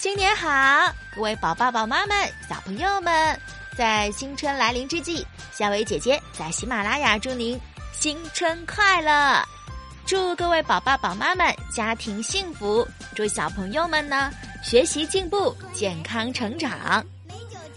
[0.00, 0.48] 新年好，
[1.14, 2.16] 各位宝爸宝妈们、
[2.48, 3.38] 小朋友们！
[3.76, 7.60] 在新春来临之际，夏薇姐姐在喜马拉雅祝您
[7.92, 9.46] 新春快乐，
[10.06, 14.32] 祝各位宝爸宝妈们家庭幸福，祝小朋友们呢
[14.64, 17.04] 学习进步、健康成长。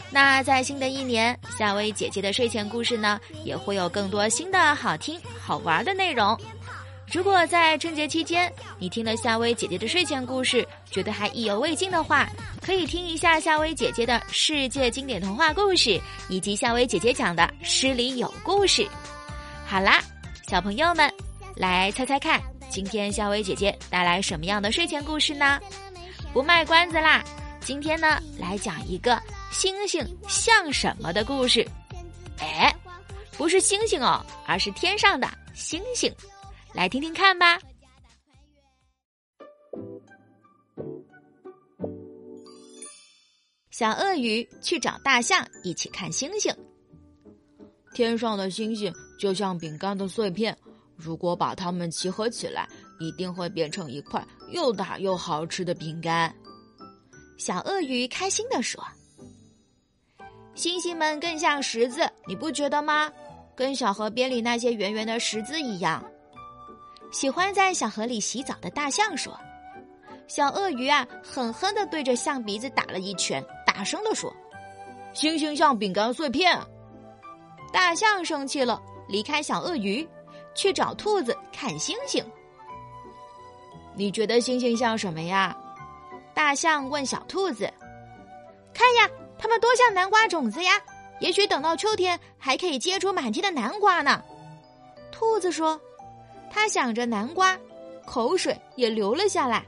[0.09, 6.39] 那在新的一年，夏薇姐姐的睡前故事呢也会有更多新的好听、好玩的内容。
[7.11, 12.27] 如果在春节期间你听了夏薇姐姐的睡前故事，觉得还意犹未尽的话，
[12.61, 18.87] 可以听一下夏薇姐姐的世界经典童话故事，以及夏薇姐姐讲的诗里有故事。
[19.65, 20.01] 好啦，
[20.47, 21.11] 小朋友们，
[21.55, 25.59] 来猜猜看，今天夏薇姐姐带来什么样的睡前故事呢？
[26.33, 27.23] 不卖关子啦，
[27.59, 31.67] 今天呢来讲一个星星像什么的故事。
[32.39, 32.73] 哎，
[33.37, 36.11] 不是星星哦，而是天上的星星。
[36.73, 37.59] 来听听看吧。
[43.69, 46.53] 小鳄鱼去找大象一起看星星。
[47.93, 50.57] 天上的星星就像饼干的碎片，
[50.95, 52.67] 如果把它们集合起来，
[52.99, 56.35] 一定会变成一块又大又好吃的饼干。
[57.37, 58.83] 小鳄鱼开心地说
[60.55, 63.11] ：“星星们更像石子，你不觉得吗？
[63.55, 66.03] 跟小河边里那些圆圆的石子一样。”
[67.13, 69.39] 喜欢在小河里洗澡的大象说
[70.27, 74.33] ：“小鳄鱼啊，狠狠地对着象鼻子打了一拳，大声地说
[75.13, 76.59] ：‘星星像饼干碎片。’”
[77.71, 80.07] 大象生气了，离开小鳄鱼，
[80.55, 82.25] 去找兔子看星星。
[83.95, 85.55] 你觉得星星像什么呀？
[86.33, 87.71] 大象问小兔子
[88.73, 89.07] ：“看呀，
[89.37, 90.81] 它们多像南瓜种子呀！
[91.19, 94.19] 也许等到秋天，还可以结出满地的南瓜呢。”
[95.13, 95.79] 兔子说。
[96.53, 97.57] 他想着南瓜，
[98.05, 99.65] 口水也流了下来。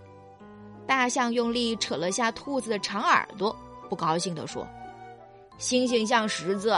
[0.86, 3.54] 大象用力扯了下兔子的长耳朵，
[3.90, 4.66] 不高兴地说
[5.58, 6.78] ：“星星像石子。”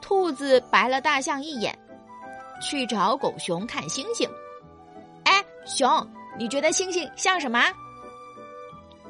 [0.00, 1.76] 兔子白了大象一眼，
[2.62, 4.30] 去找狗熊看星星。
[5.24, 7.60] 哎，熊，你觉得星星像什么？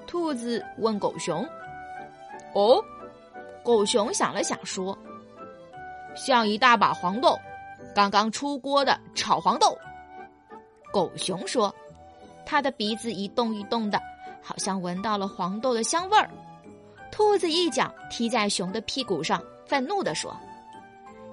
[0.06, 1.46] 兔子问狗熊。
[2.54, 2.82] 哦，
[3.62, 4.96] 狗熊想了想说
[6.16, 7.38] ：“像一大把黄豆。”
[7.94, 9.76] 刚刚出锅的炒黄豆，
[10.92, 11.74] 狗熊说
[12.46, 14.00] ：“他的鼻子一动一动的，
[14.42, 16.30] 好像闻到了黄豆的香味儿。”
[17.10, 20.36] 兔子一脚踢在熊的屁股上，愤怒地说：“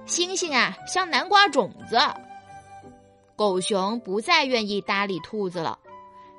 [0.06, 1.98] 星星啊，像南瓜种子。”
[3.36, 5.78] 狗熊不再愿意搭理兔子了，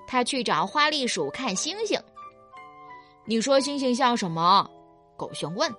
[0.08, 2.02] 他去找花栗鼠看星星。
[3.26, 4.70] 你说星星像什么？
[5.16, 5.74] 狗熊问。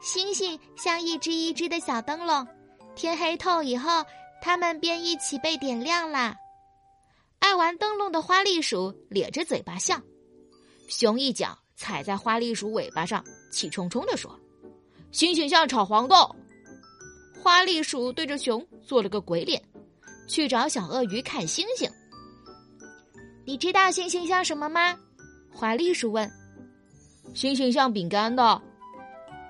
[0.00, 2.46] 星星像一只一只的小灯笼。
[2.98, 4.04] 天黑透以后，
[4.42, 6.36] 它们便一起被点亮啦。
[7.38, 10.02] 爱玩灯笼的花栗鼠咧着嘴巴笑，
[10.88, 14.36] 熊一脚踩在花栗鼠尾巴上，气冲冲地说
[15.12, 16.34] ：“星星像炒黄豆。”
[17.40, 19.62] 花栗鼠对着熊做了个鬼脸，
[20.26, 21.88] 去找小鳄鱼看星星。
[23.46, 24.98] 你知道星星像什么吗？
[25.52, 26.28] 花栗鼠问。
[27.32, 28.60] 星星像饼干的。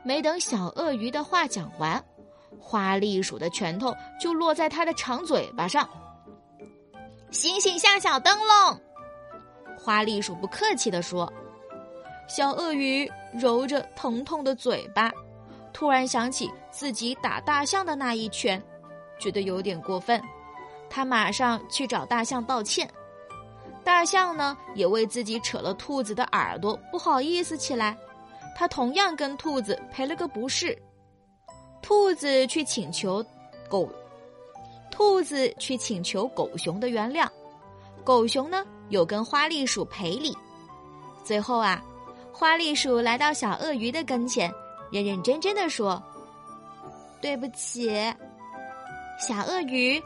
[0.05, 2.05] 没等小鳄鱼的话讲完。
[2.61, 5.89] 花栗鼠的拳头就落在它的长嘴巴上。
[7.31, 8.81] 星星像小灯笼，
[9.79, 11.33] 花栗鼠不客气地说。
[12.27, 15.11] 小鳄鱼揉着疼痛的嘴巴，
[15.73, 18.63] 突然想起自己打大象的那一拳，
[19.19, 20.23] 觉得有点过分。
[20.91, 22.87] 他马上去找大象道歉。
[23.83, 27.97] 大象呢，也为自己扯了兔子的耳朵不好意思起来。
[28.55, 30.77] 他同样跟兔子赔了个不是。
[31.83, 33.25] 兔子去请求
[33.69, 33.89] 狗，
[34.91, 37.29] 兔子去请求狗熊的原谅，
[38.05, 40.37] 狗熊呢又跟花栗鼠赔礼。
[41.25, 41.83] 最后啊，
[42.33, 44.53] 花栗鼠来到小鳄鱼的跟前，
[44.91, 46.03] 认认真真的说
[47.21, 47.91] ：“对不起。”
[49.19, 50.01] 小鳄鱼、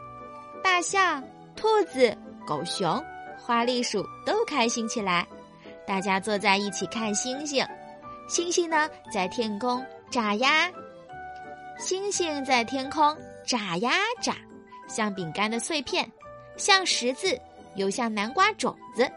[0.63, 1.23] 大象、
[1.55, 2.17] 兔子、
[2.47, 3.01] 狗熊、
[3.37, 5.27] 花栗鼠都开心起来，
[5.85, 7.65] 大家坐在一起看星星，
[8.27, 10.71] 星星呢在天空眨呀。
[11.77, 13.15] 星星在天空
[13.45, 13.91] 眨呀
[14.21, 14.35] 眨，
[14.87, 16.09] 像饼干的碎片，
[16.55, 17.39] 像石子，
[17.75, 19.09] 又像南瓜种子，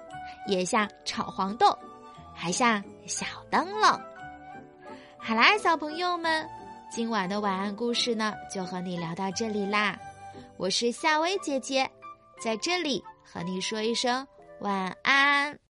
[0.47, 1.77] 也像炒黄豆，
[2.35, 4.01] 还像小灯笼。
[5.19, 6.49] 好啦，小朋友们，
[6.91, 9.97] 今晚的晚安故事呢，就和你聊到这里啦。
[10.57, 11.89] 我是夏薇姐姐，
[12.41, 14.27] 在这里和你说一声
[14.61, 15.59] 晚安。